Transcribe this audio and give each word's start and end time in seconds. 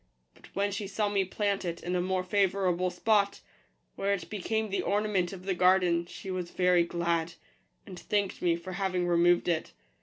But 0.33 0.47
when 0.55 0.71
she 0.71 0.87
saw 0.87 1.09
me 1.09 1.23
plant 1.25 1.63
it 1.63 1.83
in 1.83 1.95
a 1.95 2.01
more 2.01 2.23
favourable 2.23 2.89
spot, 2.89 3.41
where 3.95 4.13
it 4.15 4.31
became 4.31 4.71
the 4.71 4.81
ornament 4.81 5.31
of 5.31 5.45
the 5.45 5.53
garden, 5.53 6.07
she 6.07 6.31
was 6.31 6.49
very 6.49 6.83
glad, 6.83 7.33
and 7.85 7.99
thanked 7.99 8.41
me 8.41 8.55
for 8.55 8.71
having 8.71 9.05
removed 9.07 9.47
it. 9.47 9.73